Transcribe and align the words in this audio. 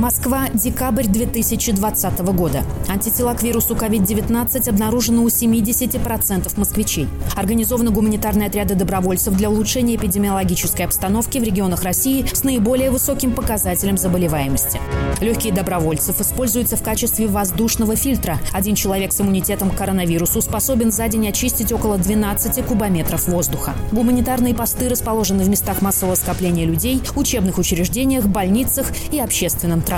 Москва, 0.00 0.48
декабрь 0.54 1.06
2020 1.06 2.20
года. 2.32 2.64
Антитела 2.88 3.34
к 3.34 3.42
вирусу 3.42 3.74
COVID-19 3.74 4.70
обнаружены 4.70 5.20
у 5.20 5.26
70% 5.26 6.58
москвичей. 6.58 7.06
Организованы 7.36 7.90
гуманитарные 7.90 8.48
отряды 8.48 8.74
добровольцев 8.74 9.36
для 9.36 9.50
улучшения 9.50 9.96
эпидемиологической 9.96 10.86
обстановки 10.86 11.36
в 11.36 11.42
регионах 11.42 11.82
России 11.82 12.24
с 12.32 12.44
наиболее 12.44 12.90
высоким 12.90 13.32
показателем 13.32 13.98
заболеваемости. 13.98 14.80
Легкие 15.20 15.52
добровольцев 15.52 16.18
используются 16.18 16.78
в 16.78 16.82
качестве 16.82 17.26
воздушного 17.26 17.94
фильтра. 17.94 18.38
Один 18.54 18.76
человек 18.76 19.12
с 19.12 19.20
иммунитетом 19.20 19.70
к 19.70 19.76
коронавирусу 19.76 20.40
способен 20.40 20.92
за 20.92 21.08
день 21.08 21.28
очистить 21.28 21.72
около 21.72 21.98
12 21.98 22.64
кубометров 22.64 23.28
воздуха. 23.28 23.74
Гуманитарные 23.92 24.54
посты 24.54 24.88
расположены 24.88 25.44
в 25.44 25.50
местах 25.50 25.82
массового 25.82 26.14
скопления 26.14 26.64
людей, 26.64 27.02
учебных 27.16 27.58
учреждениях, 27.58 28.24
больницах 28.24 28.86
и 29.12 29.20
общественном 29.20 29.82
транспорте. 29.82 29.89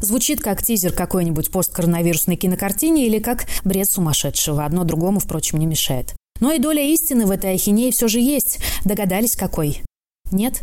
Звучит 0.00 0.40
как 0.40 0.62
тизер 0.62 0.92
какой-нибудь 0.92 1.50
посткоронавирусной 1.50 2.36
кинокартине 2.36 3.06
или 3.06 3.18
как 3.18 3.46
бред 3.64 3.90
сумасшедшего. 3.90 4.64
Одно 4.64 4.84
другому, 4.84 5.20
впрочем, 5.20 5.58
не 5.58 5.66
мешает. 5.66 6.14
Но 6.40 6.52
и 6.52 6.58
доля 6.58 6.82
истины 6.82 7.26
в 7.26 7.30
этой 7.30 7.54
ахинее 7.54 7.90
все 7.90 8.06
же 8.06 8.20
есть. 8.20 8.60
Догадались, 8.84 9.36
какой? 9.36 9.82
Нет? 10.30 10.62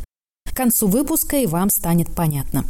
К 0.50 0.56
концу 0.56 0.88
выпуска 0.88 1.38
и 1.38 1.48
вам 1.48 1.70
станет 1.70 2.16
понятно. 2.16 2.64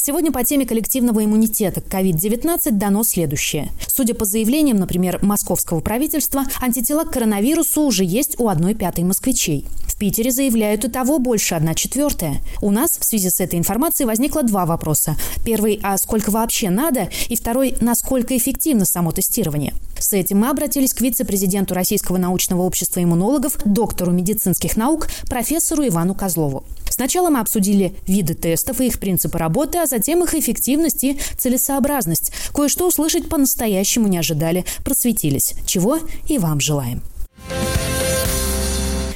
Сегодня 0.00 0.32
по 0.32 0.44
теме 0.44 0.64
коллективного 0.64 1.24
иммунитета 1.24 1.80
к 1.80 1.86
COVID-19 1.86 2.70
дано 2.72 3.02
следующее. 3.02 3.68
Судя 3.86 4.14
по 4.14 4.24
заявлениям, 4.24 4.78
например, 4.78 5.18
московского 5.22 5.80
правительства, 5.80 6.44
антитела 6.60 7.04
к 7.04 7.12
коронавирусу 7.12 7.82
уже 7.82 8.04
есть 8.04 8.38
у 8.38 8.48
одной 8.48 8.74
пятой 8.74 9.04
москвичей. 9.04 9.66
Питере 9.98 10.30
заявляют 10.30 10.84
и 10.84 10.88
того 10.88 11.18
больше, 11.18 11.54
одна 11.56 11.74
четвертая. 11.74 12.38
У 12.62 12.70
нас 12.70 12.98
в 12.98 13.04
связи 13.04 13.30
с 13.30 13.40
этой 13.40 13.58
информацией 13.58 14.06
возникло 14.06 14.42
два 14.42 14.64
вопроса. 14.64 15.16
Первый– 15.44 15.80
а 15.82 15.98
сколько 15.98 16.30
вообще 16.30 16.70
надо? 16.70 17.08
И 17.28 17.36
второй– 17.36 17.74
насколько 17.80 18.36
эффективно 18.36 18.84
само 18.84 19.10
тестирование? 19.10 19.74
С 19.98 20.12
этим 20.12 20.38
мы 20.38 20.48
обратились 20.48 20.94
к 20.94 21.00
вице-президенту 21.00 21.74
Российского 21.74 22.16
научного 22.18 22.62
общества 22.62 23.02
иммунологов, 23.02 23.58
доктору 23.64 24.12
медицинских 24.12 24.76
наук, 24.76 25.08
профессору 25.28 25.86
Ивану 25.86 26.14
Козлову. 26.14 26.64
Сначала 26.90 27.30
мы 27.30 27.40
обсудили 27.40 27.94
виды 28.06 28.34
тестов 28.34 28.80
и 28.80 28.86
их 28.86 28.98
принципы 28.98 29.38
работы, 29.38 29.78
а 29.78 29.86
затем 29.86 30.24
их 30.24 30.34
эффективность 30.34 31.04
и 31.04 31.18
целесообразность. 31.36 32.32
Кое-что 32.52 32.88
услышать 32.88 33.28
по-настоящему 33.28 34.08
не 34.08 34.18
ожидали, 34.18 34.64
просветились. 34.84 35.54
Чего 35.66 35.98
и 36.28 36.38
вам 36.38 36.60
желаем. 36.60 37.02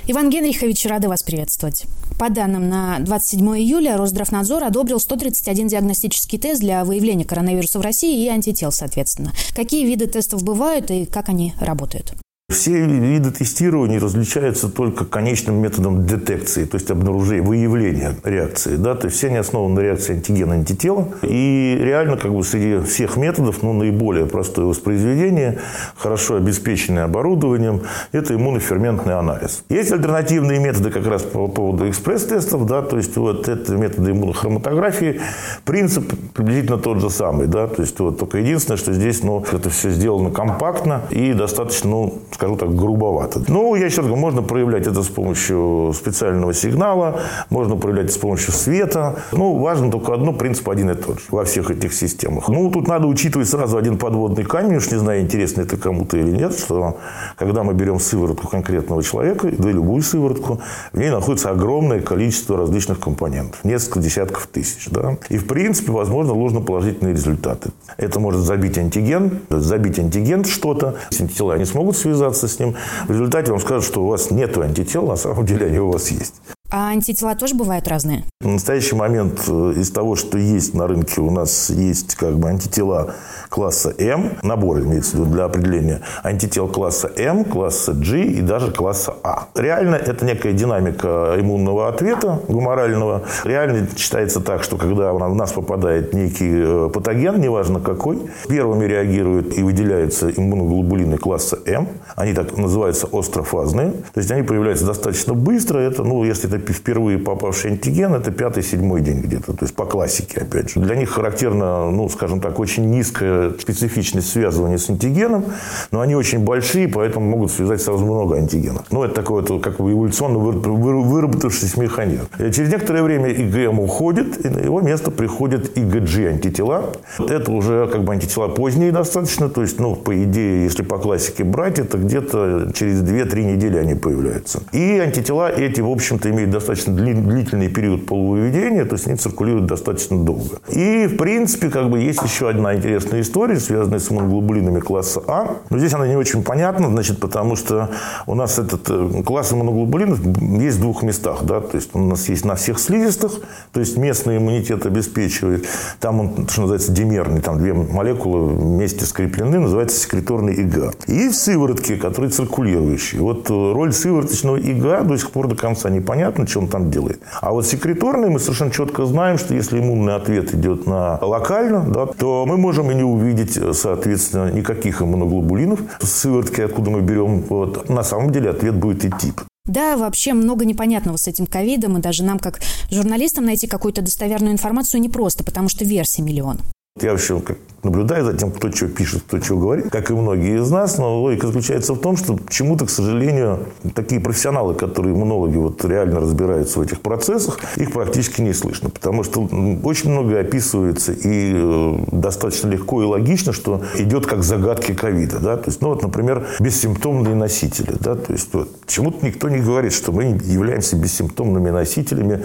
Иван 0.04 0.30
Генрихович, 0.30 0.86
рада 0.86 1.08
вас 1.08 1.22
приветствовать. 1.22 1.84
По 2.18 2.28
данным 2.28 2.68
на 2.68 2.98
27 2.98 3.56
июля 3.58 3.96
Росздравнадзор 3.96 4.64
одобрил 4.64 4.98
131 4.98 5.68
диагностический 5.68 6.38
тест 6.38 6.60
для 6.60 6.84
выявления 6.84 7.24
коронавируса 7.24 7.78
в 7.78 7.82
России 7.82 8.24
и 8.24 8.28
антител, 8.28 8.72
соответственно. 8.72 9.32
Какие 9.54 9.86
виды 9.86 10.08
тестов 10.08 10.42
бывают 10.42 10.90
и 10.90 11.04
как 11.06 11.28
они 11.28 11.54
работают? 11.60 12.14
Все 12.52 12.86
виды 12.86 13.30
тестирования 13.30 13.98
различаются 13.98 14.68
только 14.68 15.06
конечным 15.06 15.56
методом 15.56 16.06
детекции, 16.06 16.64
то 16.64 16.76
есть 16.76 16.90
обнаружения, 16.90 17.42
выявления 17.42 18.16
реакции. 18.24 18.76
Да? 18.76 18.94
То 18.94 19.06
есть 19.06 19.16
все 19.16 19.28
они 19.28 19.38
основаны 19.38 19.76
на 19.76 19.80
реакции 19.80 20.14
антигена-антитела. 20.14 21.08
И 21.22 21.78
реально 21.80 22.18
как 22.18 22.32
бы 22.32 22.44
среди 22.44 22.84
всех 22.84 23.16
методов 23.16 23.62
ну, 23.62 23.72
наиболее 23.72 24.26
простое 24.26 24.66
воспроизведение, 24.66 25.60
хорошо 25.96 26.36
обеспеченное 26.36 27.04
оборудованием, 27.04 27.82
это 28.12 28.34
иммуноферментный 28.34 29.14
анализ. 29.14 29.64
Есть 29.70 29.90
альтернативные 29.90 30.60
методы 30.60 30.90
как 30.90 31.06
раз 31.06 31.22
по 31.22 31.48
поводу 31.48 31.88
экспресс-тестов, 31.88 32.66
да, 32.66 32.82
то 32.82 32.98
есть 32.98 33.16
вот 33.16 33.48
это 33.48 33.76
методы 33.76 34.10
иммунохроматографии. 34.10 35.20
Принцип 35.64 36.12
приблизительно 36.34 36.78
тот 36.78 37.00
же 37.00 37.08
самый, 37.08 37.46
да, 37.46 37.66
то 37.66 37.80
есть 37.80 37.98
вот 37.98 38.18
только 38.18 38.38
единственное, 38.38 38.76
что 38.76 38.92
здесь, 38.92 39.22
ну, 39.22 39.42
это 39.50 39.70
все 39.70 39.90
сделано 39.90 40.30
компактно 40.30 41.02
и 41.10 41.32
достаточно, 41.32 41.90
ну, 41.90 42.18
скажу 42.42 42.56
так, 42.56 42.74
грубовато. 42.74 43.40
Ну, 43.46 43.76
я 43.76 43.86
еще 43.86 43.98
раз 43.98 44.06
говорю, 44.06 44.20
можно 44.20 44.42
проявлять 44.42 44.88
это 44.88 45.04
с 45.04 45.08
помощью 45.08 45.92
специального 45.94 46.52
сигнала, 46.52 47.20
можно 47.50 47.76
проявлять 47.76 48.06
это 48.06 48.14
с 48.14 48.18
помощью 48.18 48.52
света. 48.52 49.14
Ну, 49.30 49.58
важно 49.58 49.92
только 49.92 50.12
одно, 50.12 50.32
принцип 50.32 50.68
один 50.68 50.90
и 50.90 50.94
тот 50.94 51.20
же 51.20 51.24
во 51.30 51.44
всех 51.44 51.70
этих 51.70 51.94
системах. 51.94 52.48
Ну, 52.48 52.68
тут 52.70 52.88
надо 52.88 53.06
учитывать 53.06 53.48
сразу 53.48 53.76
один 53.76 53.96
подводный 53.96 54.42
камень, 54.42 54.76
уж 54.76 54.90
не 54.90 54.98
знаю, 54.98 55.20
интересно 55.20 55.62
это 55.62 55.76
кому-то 55.76 56.16
или 56.16 56.32
нет, 56.32 56.58
что 56.58 56.96
когда 57.36 57.62
мы 57.62 57.74
берем 57.74 58.00
сыворотку 58.00 58.48
конкретного 58.48 59.04
человека, 59.04 59.48
да 59.56 59.70
и 59.70 59.72
любую 59.72 60.02
сыворотку, 60.02 60.60
в 60.92 60.98
ней 60.98 61.10
находится 61.10 61.50
огромное 61.50 62.00
количество 62.00 62.56
различных 62.56 62.98
компонентов, 62.98 63.62
несколько 63.62 64.00
десятков 64.00 64.48
тысяч. 64.48 64.88
Да? 64.90 65.16
И, 65.28 65.38
в 65.38 65.46
принципе, 65.46 65.92
возможно, 65.92 66.34
ложноположительные 66.34 67.14
результаты. 67.14 67.70
Это 67.98 68.18
может 68.18 68.40
забить 68.40 68.78
антиген, 68.78 69.38
забить 69.48 70.00
антиген 70.00 70.44
что-то, 70.44 70.96
антитела 71.20 71.56
не 71.56 71.66
смогут 71.66 71.96
связаться, 71.96 72.31
связаться 72.32 72.48
с 72.48 72.58
ним. 72.58 72.76
В 73.06 73.10
результате 73.10 73.50
вам 73.50 73.60
скажут, 73.60 73.84
что 73.84 74.02
у 74.02 74.08
вас 74.08 74.30
нет 74.30 74.56
антител, 74.58 75.06
на 75.06 75.16
самом 75.16 75.46
деле 75.46 75.66
они 75.66 75.78
у 75.78 75.90
вас 75.90 76.10
есть. 76.10 76.34
А 76.74 76.88
антитела 76.88 77.34
тоже 77.34 77.54
бывают 77.54 77.86
разные? 77.86 78.24
В 78.40 78.48
настоящий 78.48 78.94
момент 78.96 79.44
э, 79.46 79.74
из 79.76 79.90
того, 79.90 80.16
что 80.16 80.38
есть 80.38 80.72
на 80.72 80.86
рынке, 80.86 81.20
у 81.20 81.30
нас 81.30 81.68
есть 81.68 82.14
как 82.14 82.38
бы 82.38 82.48
антитела 82.48 83.14
класса 83.50 83.94
М, 83.98 84.38
набор 84.42 84.80
имеется 84.80 85.18
в 85.18 85.20
виду 85.20 85.30
для 85.32 85.44
определения 85.44 86.00
антител 86.22 86.68
класса 86.68 87.12
М, 87.14 87.44
класса 87.44 87.92
G 87.92 88.22
и 88.22 88.40
даже 88.40 88.72
класса 88.72 89.14
А. 89.22 89.48
Реально 89.54 89.96
это 89.96 90.24
некая 90.24 90.54
динамика 90.54 91.36
иммунного 91.38 91.88
ответа 91.88 92.40
гуморального. 92.48 93.24
Реально 93.44 93.86
считается 93.94 94.40
так, 94.40 94.62
что 94.62 94.78
когда 94.78 95.12
в 95.12 95.34
нас 95.34 95.52
попадает 95.52 96.14
некий 96.14 96.52
э, 96.54 96.90
патоген, 96.90 97.38
неважно 97.38 97.80
какой, 97.80 98.18
первыми 98.48 98.86
реагируют 98.86 99.58
и 99.58 99.62
выделяются 99.62 100.30
иммуноглобулины 100.30 101.18
класса 101.18 101.58
М. 101.66 101.86
Они 102.16 102.32
так 102.32 102.56
называются 102.56 103.06
острофазные. 103.12 103.90
То 103.90 104.20
есть 104.20 104.30
они 104.30 104.42
появляются 104.42 104.86
достаточно 104.86 105.34
быстро. 105.34 105.78
Это, 105.78 106.02
ну, 106.02 106.24
если 106.24 106.48
это 106.48 106.61
впервые 106.70 107.18
попавший 107.18 107.72
антиген, 107.72 108.14
это 108.14 108.30
пятый-седьмой 108.30 109.00
день 109.00 109.20
где-то. 109.20 109.52
То 109.52 109.64
есть 109.64 109.74
по 109.74 109.84
классике, 109.84 110.42
опять 110.42 110.70
же. 110.70 110.80
Для 110.80 110.94
них 110.94 111.10
характерно, 111.10 111.90
ну, 111.90 112.08
скажем 112.08 112.40
так, 112.40 112.60
очень 112.60 112.90
низкая 112.90 113.50
специфичность 113.58 114.30
связывания 114.30 114.78
с 114.78 114.88
антигеном, 114.90 115.44
но 115.90 116.00
они 116.00 116.14
очень 116.14 116.40
большие, 116.40 116.86
поэтому 116.86 117.26
могут 117.26 117.50
связать 117.50 117.80
сразу 117.80 118.04
много 118.04 118.36
антигенов. 118.36 118.84
Ну, 118.90 119.02
это 119.02 119.14
такой 119.14 119.42
вот, 119.42 119.62
как 119.62 119.78
бы 119.78 119.90
эволюционно 119.92 120.38
выработавшийся 120.38 121.80
механизм. 121.80 122.26
Через 122.38 122.70
некоторое 122.70 123.02
время 123.02 123.30
ИГМ 123.30 123.80
уходит, 123.80 124.44
и 124.44 124.48
на 124.48 124.58
его 124.58 124.80
место 124.80 125.10
приходят 125.10 125.76
ИГГ 125.76 126.32
антитела. 126.32 126.92
Это 127.18 127.50
уже 127.50 127.88
как 127.90 128.04
бы 128.04 128.12
антитела 128.12 128.48
поздние 128.48 128.92
достаточно, 128.92 129.48
то 129.48 129.62
есть, 129.62 129.80
ну, 129.80 129.96
по 129.96 130.22
идее, 130.22 130.64
если 130.64 130.82
по 130.82 130.98
классике 130.98 131.44
брать, 131.44 131.78
это 131.78 131.96
где-то 131.98 132.70
через 132.74 133.02
2-3 133.02 133.44
недели 133.44 133.78
они 133.78 133.94
появляются. 133.94 134.60
И 134.72 134.98
антитела 134.98 135.50
эти, 135.50 135.80
в 135.80 135.88
общем-то, 135.88 136.30
имеют 136.30 136.50
достаточно 136.52 136.94
длительный 136.94 137.68
период 137.68 138.06
полувыведения, 138.06 138.84
то 138.84 138.94
есть 138.94 139.06
они 139.06 139.16
циркулируют 139.16 139.66
достаточно 139.66 140.22
долго. 140.22 140.58
И, 140.68 141.06
в 141.06 141.16
принципе, 141.16 141.68
как 141.68 141.90
бы 141.90 142.00
есть 142.00 142.22
еще 142.22 142.48
одна 142.48 142.74
интересная 142.74 143.20
история, 143.22 143.58
связанная 143.58 143.98
с 143.98 144.10
иммуноглобулинами 144.10 144.80
класса 144.80 145.22
А. 145.26 145.56
Но 145.70 145.78
здесь 145.78 145.94
она 145.94 146.06
не 146.06 146.16
очень 146.16 146.42
понятна, 146.42 146.88
значит, 146.88 147.20
потому 147.20 147.56
что 147.56 147.90
у 148.26 148.34
нас 148.34 148.58
этот 148.58 148.88
э, 148.88 149.22
класс 149.24 149.52
иммуноглобулинов 149.52 150.20
есть 150.60 150.78
в 150.78 150.80
двух 150.80 151.02
местах. 151.02 151.44
Да? 151.44 151.60
То 151.60 151.76
есть 151.76 151.90
у 151.94 151.98
нас 151.98 152.28
есть 152.28 152.44
на 152.44 152.54
всех 152.54 152.78
слизистых, 152.78 153.32
то 153.72 153.80
есть 153.80 153.96
местный 153.96 154.36
иммунитет 154.36 154.86
обеспечивает. 154.86 155.66
Там 156.00 156.20
он, 156.20 156.48
что 156.48 156.62
называется, 156.62 156.92
димерный, 156.92 157.40
там 157.40 157.58
две 157.58 157.72
молекулы 157.72 158.54
вместе 158.54 159.04
скреплены, 159.04 159.58
называется 159.58 159.98
секреторный 159.98 160.54
ИГА. 160.54 160.92
И 161.06 161.12
есть 161.12 161.40
сыворотки, 161.40 161.96
которые 161.96 162.30
циркулирующие. 162.30 163.20
Вот 163.20 163.50
э, 163.50 163.72
роль 163.72 163.92
сывороточного 163.92 164.56
ИГА 164.56 165.02
до 165.02 165.16
сих 165.16 165.30
пор 165.30 165.48
до 165.48 165.56
конца 165.56 165.90
непонятна 165.90 166.41
непонятно, 166.42 166.46
что 166.46 166.60
он 166.60 166.68
там 166.68 166.90
делает. 166.90 167.20
А 167.40 167.52
вот 167.52 167.66
секреторный 167.66 168.30
мы 168.30 168.38
совершенно 168.38 168.70
четко 168.70 169.06
знаем, 169.06 169.38
что 169.38 169.54
если 169.54 169.78
иммунный 169.78 170.14
ответ 170.14 170.54
идет 170.54 170.86
на 170.86 171.18
локально, 171.20 171.84
да, 171.88 172.06
то 172.06 172.44
мы 172.46 172.56
можем 172.56 172.90
и 172.90 172.94
не 172.94 173.04
увидеть, 173.04 173.58
соответственно, 173.76 174.50
никаких 174.52 175.02
иммуноглобулинов 175.02 175.80
сыворотки, 176.00 176.60
откуда 176.62 176.90
мы 176.90 177.00
берем. 177.00 177.42
Вот. 177.48 177.88
На 177.88 178.02
самом 178.02 178.30
деле 178.30 178.50
ответ 178.50 178.74
будет 178.74 179.04
идти. 179.04 179.32
Да, 179.64 179.96
вообще 179.96 180.32
много 180.32 180.64
непонятного 180.64 181.16
с 181.16 181.28
этим 181.28 181.46
ковидом, 181.46 181.96
и 181.96 182.00
даже 182.00 182.24
нам, 182.24 182.38
как 182.38 182.60
журналистам, 182.90 183.44
найти 183.44 183.68
какую-то 183.68 184.02
достоверную 184.02 184.52
информацию 184.52 185.00
непросто, 185.00 185.44
потому 185.44 185.68
что 185.68 185.84
версий 185.84 186.22
миллион. 186.22 186.58
Я 187.00 187.12
вообще 187.12 187.40
как 187.40 187.56
наблюдаю 187.82 188.24
за 188.26 188.34
тем, 188.34 188.52
кто 188.52 188.70
что 188.70 188.86
пишет, 188.86 189.22
кто 189.26 189.40
что 189.40 189.56
говорит, 189.56 189.90
как 189.90 190.10
и 190.10 190.14
многие 190.14 190.60
из 190.60 190.70
нас, 190.70 190.98
но 190.98 191.22
логика 191.22 191.46
заключается 191.46 191.94
в 191.94 191.98
том, 191.98 192.18
что 192.18 192.36
почему-то, 192.36 192.84
к 192.84 192.90
сожалению, 192.90 193.60
такие 193.94 194.20
профессионалы, 194.20 194.74
которые 194.74 195.14
иммунологи 195.14 195.56
вот 195.56 195.82
реально 195.86 196.20
разбираются 196.20 196.78
в 196.78 196.82
этих 196.82 197.00
процессах, 197.00 197.58
их 197.76 197.92
практически 197.92 198.42
не 198.42 198.52
слышно, 198.52 198.90
потому 198.90 199.24
что 199.24 199.48
очень 199.82 200.10
много 200.10 200.38
описывается 200.38 201.12
и 201.12 201.52
э, 201.54 201.96
достаточно 202.12 202.68
легко 202.68 203.02
и 203.02 203.06
логично, 203.06 203.54
что 203.54 203.82
идет 203.96 204.26
как 204.26 204.42
загадки 204.42 204.92
ковида, 204.92 205.40
да, 205.40 205.56
то 205.56 205.70
есть, 205.70 205.80
ну 205.80 205.88
вот, 205.88 206.02
например, 206.02 206.46
бессимптомные 206.60 207.34
носители, 207.34 207.94
да, 207.98 208.16
то 208.16 208.34
есть 208.34 208.52
вот, 208.52 208.80
почему-то 208.82 209.24
никто 209.24 209.48
не 209.48 209.60
говорит, 209.60 209.94
что 209.94 210.12
мы 210.12 210.24
являемся 210.24 210.96
бессимптомными 210.96 211.70
носителями 211.70 212.44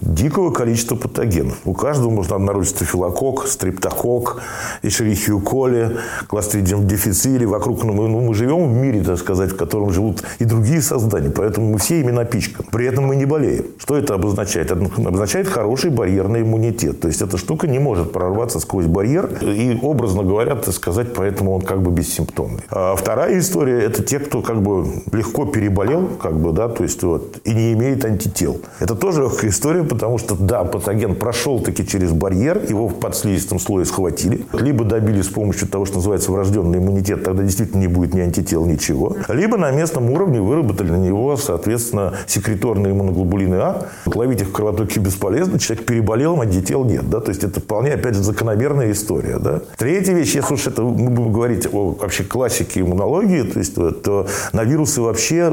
дикого 0.00 0.50
количества 0.50 0.96
патогенов. 0.96 1.58
У 1.64 1.72
каждого 1.72 2.10
можно 2.10 2.36
обнаружить 2.36 2.76
стафилокок, 2.76 3.46
стрептокок, 3.46 4.42
эшерихию 4.82 5.40
коли, 5.40 5.96
кластридиум 6.26 6.86
дефицили. 6.86 7.44
Вокруг 7.44 7.84
ну, 7.84 7.92
мы, 7.92 8.08
ну, 8.08 8.20
мы 8.20 8.34
живем 8.34 8.68
в 8.68 8.72
мире, 8.72 9.02
так 9.02 9.18
сказать, 9.18 9.52
в 9.52 9.56
котором 9.56 9.90
живут 9.90 10.22
и 10.38 10.44
другие 10.44 10.82
создания, 10.82 11.30
поэтому 11.30 11.72
мы 11.72 11.78
все 11.78 12.00
ими 12.00 12.10
напичканы. 12.10 12.68
При 12.70 12.86
этом 12.86 13.06
мы 13.06 13.16
не 13.16 13.24
болеем. 13.24 13.64
Что 13.78 13.96
это 13.96 14.14
обозначает? 14.14 14.70
Это 14.70 14.84
обозначает 14.96 15.48
хороший 15.48 15.90
барьерный 15.90 16.42
иммунитет. 16.42 17.00
То 17.00 17.08
есть 17.08 17.22
эта 17.22 17.38
штука 17.38 17.66
не 17.66 17.78
может 17.78 18.12
прорваться 18.12 18.60
сквозь 18.60 18.86
барьер 18.86 19.30
и, 19.42 19.78
образно 19.82 20.22
говоря, 20.22 20.56
так 20.56 20.74
сказать, 20.74 21.14
поэтому 21.14 21.54
он 21.54 21.62
как 21.62 21.82
бы 21.82 21.90
бессимптомный. 21.90 22.62
А 22.70 22.96
вторая 22.96 23.38
история– 23.38 23.80
это 23.84 24.02
те, 24.02 24.18
кто 24.18 24.42
как 24.42 24.62
бы 24.62 24.86
легко 25.12 25.46
переболел, 25.46 26.08
как 26.20 26.38
бы, 26.38 26.52
да, 26.52 26.68
то 26.68 26.82
есть 26.82 27.02
вот, 27.02 27.38
и 27.44 27.54
не 27.54 27.72
имеет 27.72 28.04
антител. 28.04 28.60
Это 28.80 28.94
тоже 28.94 29.22
легкая 29.22 29.50
история, 29.50 29.85
потому 29.86 30.18
что, 30.18 30.34
да, 30.34 30.64
патоген 30.64 31.14
прошел 31.14 31.60
таки 31.60 31.86
через 31.86 32.12
барьер, 32.12 32.62
его 32.68 32.88
в 32.88 32.94
подслизистом 32.98 33.58
слое 33.58 33.84
схватили, 33.84 34.44
либо 34.52 34.84
добили 34.84 35.22
с 35.22 35.28
помощью 35.28 35.68
того, 35.68 35.86
что 35.86 35.96
называется 35.96 36.32
врожденный 36.32 36.78
иммунитет, 36.78 37.24
тогда 37.24 37.42
действительно 37.42 37.80
не 37.80 37.88
будет 37.88 38.14
ни 38.14 38.20
антител, 38.20 38.66
ничего, 38.66 39.16
либо 39.28 39.56
на 39.56 39.70
местном 39.70 40.10
уровне 40.10 40.40
выработали 40.40 40.90
на 40.90 40.96
него, 40.96 41.36
соответственно, 41.36 42.14
секреторные 42.26 42.92
иммуноглобулины 42.92 43.56
А. 43.56 43.86
Ловить 44.06 44.42
их 44.42 44.48
в 44.48 44.52
кровотоке 44.52 45.00
бесполезно, 45.00 45.58
человек 45.58 45.86
переболел, 45.86 46.40
антител 46.40 46.84
нет, 46.84 47.08
да, 47.08 47.20
то 47.20 47.30
есть 47.30 47.44
это 47.44 47.60
вполне, 47.60 47.92
опять 47.94 48.14
же, 48.14 48.22
закономерная 48.22 48.92
история, 48.92 49.38
да. 49.38 49.60
Третья 49.76 50.12
вещь, 50.12 50.34
если 50.34 50.54
уж 50.54 50.66
это 50.66 50.82
мы 50.82 51.10
будем 51.10 51.32
говорить 51.32 51.68
о 51.72 51.96
вообще 51.98 52.24
классике 52.24 52.80
иммунологии, 52.80 53.42
то 53.42 53.58
есть 53.58 53.74
то 53.74 54.26
на 54.52 54.64
вирусы 54.64 55.00
вообще 55.00 55.50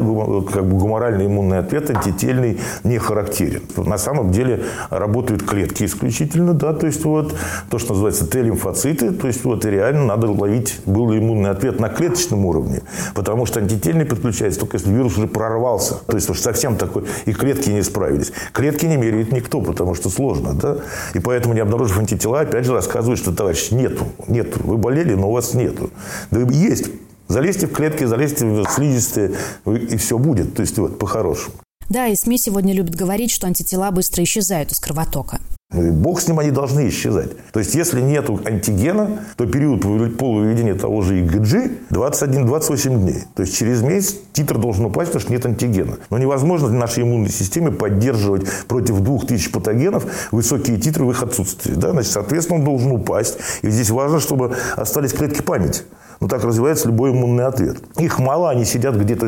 как 0.51 0.65
бы 0.65 0.77
гуморальный 0.77 1.25
иммунный 1.25 1.59
ответ 1.59 1.89
антительный 1.89 2.59
не 2.83 2.97
характерен. 2.97 3.61
На 3.77 3.97
самом 3.97 4.22
деле 4.31 4.65
работают 4.89 5.43
клетки 5.43 5.83
исключительно, 5.83 6.53
да, 6.53 6.73
то 6.73 6.87
есть 6.87 7.03
вот 7.05 7.35
то, 7.69 7.79
что 7.79 7.93
называется 7.93 8.27
Т-лимфоциты, 8.27 9.11
то 9.11 9.27
есть 9.27 9.43
вот 9.43 9.65
и 9.65 9.69
реально 9.69 10.05
надо 10.05 10.29
ловить 10.29 10.79
был 10.85 11.13
иммунный 11.13 11.49
ответ 11.49 11.79
на 11.79 11.89
клеточном 11.89 12.45
уровне, 12.45 12.81
потому 13.13 13.45
что 13.45 13.59
антительный 13.59 14.05
подключается 14.05 14.59
только 14.59 14.77
если 14.77 14.91
вирус 14.91 15.17
уже 15.17 15.27
прорвался, 15.27 15.95
то 16.05 16.15
есть 16.15 16.29
уж 16.29 16.39
совсем 16.39 16.75
такой, 16.77 17.05
и 17.25 17.33
клетки 17.33 17.69
не 17.69 17.83
справились. 17.83 18.31
Клетки 18.51 18.85
не 18.85 18.97
меряет 18.97 19.31
никто, 19.31 19.61
потому 19.61 19.95
что 19.95 20.09
сложно, 20.09 20.53
да, 20.53 20.77
и 21.13 21.19
поэтому 21.19 21.53
не 21.53 21.59
обнаружив 21.59 21.99
антитела, 21.99 22.41
опять 22.41 22.65
же 22.65 22.73
рассказывают, 22.73 23.19
что, 23.19 23.33
товарищ, 23.33 23.71
нету, 23.71 24.05
нету, 24.27 24.59
вы 24.63 24.77
болели, 24.77 25.13
но 25.13 25.29
у 25.29 25.33
вас 25.33 25.53
нету. 25.53 25.89
Да 26.31 26.39
есть, 26.41 26.89
Залезьте 27.27 27.67
в 27.67 27.73
клетки, 27.73 28.03
залезьте 28.03 28.45
в 28.45 28.65
слизистые, 28.69 29.31
и 29.65 29.97
все 29.97 30.17
будет. 30.17 30.55
То 30.55 30.61
есть 30.61 30.77
вот 30.77 30.99
по-хорошему. 30.99 31.55
Да, 31.93 32.07
и 32.07 32.15
СМИ 32.15 32.39
сегодня 32.39 32.73
любят 32.73 32.95
говорить, 32.95 33.29
что 33.29 33.45
антитела 33.45 33.91
быстро 33.91 34.23
исчезают 34.23 34.71
из 34.71 34.79
кровотока. 34.79 35.39
Ну 35.71 35.91
бог 35.91 36.21
с 36.21 36.27
ним, 36.27 36.39
они 36.39 36.49
должны 36.49 36.89
исчезать. 36.89 37.37
То 37.51 37.59
есть, 37.59 37.75
если 37.75 38.01
нет 38.01 38.27
антигена, 38.31 39.19
то 39.37 39.45
период 39.45 39.81
полувыведения 40.17 40.73
того 40.73 41.03
же 41.03 41.19
ИГГ 41.19 41.91
21-28 41.91 42.99
дней. 42.99 43.23
То 43.35 43.43
есть, 43.43 43.55
через 43.55 43.83
месяц 43.83 44.15
титр 44.33 44.57
должен 44.57 44.85
упасть, 44.85 45.11
потому 45.11 45.21
что 45.21 45.31
нет 45.31 45.45
антигена. 45.45 45.97
Но 46.09 46.17
невозможно 46.17 46.67
в 46.69 46.73
нашей 46.73 47.03
иммунной 47.03 47.29
системе 47.29 47.69
поддерживать 47.69 48.47
против 48.67 48.99
2000 48.99 49.51
патогенов 49.51 50.05
высокие 50.31 50.79
титры 50.79 51.05
в 51.05 51.11
их 51.11 51.21
отсутствии. 51.21 51.73
Да? 51.75 51.91
Значит, 51.91 52.11
соответственно, 52.11 52.57
он 52.57 52.65
должен 52.65 52.91
упасть. 52.91 53.37
И 53.61 53.69
здесь 53.69 53.91
важно, 53.91 54.19
чтобы 54.19 54.55
остались 54.75 55.13
клетки 55.13 55.43
памяти. 55.43 55.83
Ну, 56.23 56.29
так 56.29 56.45
развивается 56.45 56.87
любой 56.87 57.11
иммунный 57.11 57.45
ответ. 57.45 57.79
Их 57.97 58.17
мало, 58.17 58.49
они 58.49 58.63
сидят 58.63 58.95
где-то, 58.95 59.27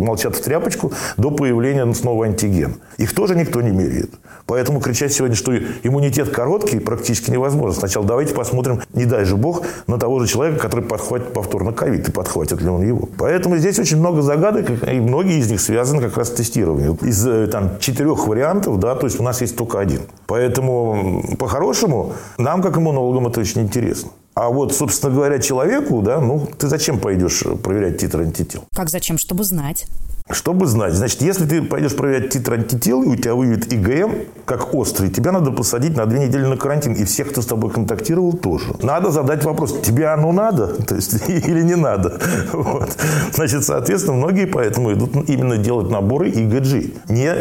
молчат 0.00 0.34
в 0.34 0.42
тряпочку 0.42 0.90
до 1.16 1.30
появления 1.30 1.94
снова 1.94 2.26
антигена. 2.26 2.74
Их 2.98 3.14
тоже 3.14 3.36
никто 3.36 3.62
не 3.62 3.70
меряет. 3.70 4.10
Поэтому 4.46 4.80
кричать 4.80 5.12
сегодня, 5.12 5.36
что 5.36 5.56
иммунитет 5.56 6.30
короткий, 6.30 6.80
практически 6.80 7.30
невозможно. 7.30 7.78
Сначала 7.78 8.04
давайте 8.04 8.34
посмотрим, 8.34 8.80
не 8.92 9.04
дай 9.04 9.24
же 9.24 9.36
бог, 9.36 9.62
на 9.86 10.00
того 10.00 10.18
же 10.18 10.26
человека, 10.26 10.58
который 10.58 10.84
подхватит 10.84 11.32
повторно 11.32 11.72
ковид, 11.72 12.08
и 12.08 12.10
подхватит 12.10 12.60
ли 12.60 12.68
он 12.68 12.82
его. 12.82 13.08
Поэтому 13.18 13.56
здесь 13.58 13.78
очень 13.78 13.98
много 13.98 14.20
загадок, 14.22 14.68
и 14.68 14.98
многие 14.98 15.38
из 15.38 15.48
них 15.48 15.60
связаны 15.60 16.02
как 16.02 16.16
раз 16.16 16.26
с 16.26 16.32
тестированием. 16.32 16.96
Из 17.02 17.24
э, 17.24 17.46
там, 17.46 17.78
четырех 17.78 18.26
вариантов, 18.26 18.80
да, 18.80 18.96
то 18.96 19.06
есть 19.06 19.20
у 19.20 19.22
нас 19.22 19.40
есть 19.42 19.56
только 19.56 19.78
один. 19.78 20.00
Поэтому, 20.26 21.22
по-хорошему, 21.38 22.14
нам, 22.36 22.62
как 22.62 22.76
иммунологам, 22.78 23.28
это 23.28 23.38
очень 23.38 23.60
интересно. 23.60 24.10
А 24.34 24.48
вот, 24.48 24.74
собственно 24.74 25.14
говоря, 25.14 25.38
человеку, 25.38 26.00
да, 26.02 26.20
ну, 26.20 26.48
ты 26.58 26.68
зачем 26.68 26.98
пойдешь 26.98 27.44
проверять 27.62 27.98
титр 27.98 28.20
антител? 28.20 28.64
Как 28.74 28.88
зачем? 28.88 29.18
Чтобы 29.18 29.44
знать. 29.44 29.86
Чтобы 30.32 30.66
знать. 30.66 30.94
Значит, 30.94 31.20
если 31.22 31.46
ты 31.46 31.62
пойдешь 31.62 31.94
проверять 31.94 32.30
титр 32.30 32.54
антител, 32.54 33.02
и 33.02 33.08
у 33.08 33.16
тебя 33.16 33.34
выявит 33.34 33.72
ИГМ, 33.72 34.12
как 34.46 34.74
острый, 34.74 35.10
тебя 35.10 35.30
надо 35.30 35.50
посадить 35.50 35.96
на 35.96 36.06
две 36.06 36.26
недели 36.26 36.44
на 36.44 36.56
карантин. 36.56 36.94
И 36.94 37.04
всех, 37.04 37.30
кто 37.30 37.42
с 37.42 37.46
тобой 37.46 37.70
контактировал, 37.70 38.32
тоже. 38.32 38.74
Надо 38.82 39.10
задать 39.10 39.44
вопрос, 39.44 39.80
тебе 39.82 40.06
оно 40.06 40.32
надо? 40.32 40.66
То 40.86 40.94
есть, 40.94 41.14
или 41.28 41.62
не 41.62 41.76
надо? 41.76 42.18
Вот. 42.52 42.96
Значит, 43.32 43.64
соответственно, 43.64 44.16
многие 44.16 44.46
поэтому 44.46 44.92
идут 44.92 45.28
именно 45.28 45.56
делать 45.56 45.90
наборы 45.90 46.30
ИГГ, 46.30 47.08
не 47.10 47.32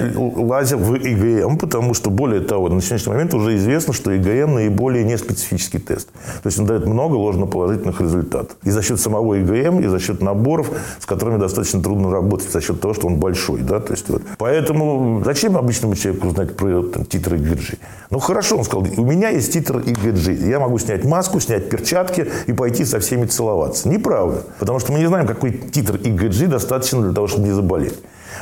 лазя 0.43 0.77
в 0.77 0.95
ИГМ, 0.95 1.57
потому 1.57 1.93
что, 1.93 2.09
более 2.09 2.41
того, 2.41 2.69
на 2.69 2.81
сегодняшний 2.81 3.13
момент 3.13 3.33
уже 3.33 3.55
известно, 3.57 3.93
что 3.93 4.11
ИГМ 4.11 4.55
наиболее 4.55 5.03
неспецифический 5.03 5.79
тест. 5.79 6.09
То 6.43 6.47
есть, 6.47 6.59
он 6.59 6.65
дает 6.65 6.85
много 6.85 7.15
ложноположительных 7.15 8.01
результатов. 8.01 8.57
И 8.63 8.71
за 8.71 8.81
счет 8.81 8.99
самого 8.99 9.35
ИГМ, 9.35 9.81
и 9.81 9.87
за 9.87 9.99
счет 9.99 10.21
наборов, 10.21 10.69
с 10.99 11.05
которыми 11.05 11.39
достаточно 11.39 11.81
трудно 11.81 12.11
работать, 12.11 12.51
за 12.51 12.61
счет 12.61 12.80
того, 12.81 12.93
что 12.93 13.07
он 13.07 13.17
большой. 13.17 13.61
Да? 13.61 13.79
То 13.79 13.93
есть, 13.93 14.09
вот. 14.09 14.23
Поэтому 14.37 15.21
зачем 15.23 15.57
обычному 15.57 15.95
человеку 15.95 16.29
знать 16.31 16.55
про 16.55 16.83
там, 16.83 17.05
титры 17.05 17.37
ИГГ? 17.37 17.79
Ну, 18.09 18.19
хорошо, 18.19 18.57
он 18.57 18.63
сказал, 18.65 18.85
у 18.97 19.05
меня 19.05 19.29
есть 19.29 19.53
титр 19.53 19.79
ИГГ. 19.79 20.47
Я 20.47 20.59
могу 20.59 20.77
снять 20.79 21.05
маску, 21.05 21.39
снять 21.39 21.69
перчатки 21.69 22.27
и 22.47 22.53
пойти 22.53 22.85
со 22.85 22.99
всеми 22.99 23.25
целоваться. 23.25 23.87
Неправда. 23.87 24.43
Потому 24.59 24.79
что 24.79 24.91
мы 24.91 24.99
не 24.99 25.07
знаем, 25.07 25.27
какой 25.27 25.51
титр 25.51 25.95
ИГГ 25.95 26.49
достаточно 26.49 27.01
для 27.01 27.13
того, 27.13 27.27
чтобы 27.27 27.45
не 27.45 27.53
заболеть. 27.53 27.95